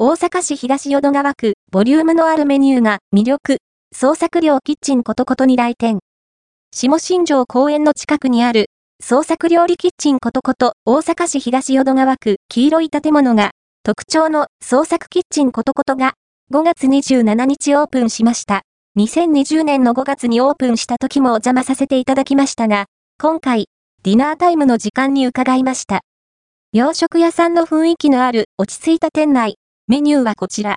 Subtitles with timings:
[0.00, 3.56] 大阪市東淀川区、ボリュームのあるメニューが魅力、
[3.92, 5.98] 創作料キッチンことことに来店。
[6.72, 8.66] 下新城公園の近くにある、
[9.02, 13.50] 創作料理キッチンことこと大阪市東淀川区黄色い建物が、
[13.82, 16.12] 特徴の創作キッチンことことが、
[16.52, 18.62] 5月27日オープンしました。
[18.96, 22.84] 2020年の5月にオープンした時もお邪魔させていただきましたが、
[23.20, 23.66] 今回、
[24.04, 26.02] ディナータイムの時間に伺いました。
[26.72, 29.56] 洋食屋さんの雰囲気のある落ち着いた店内、
[29.88, 30.76] メニューはこちら。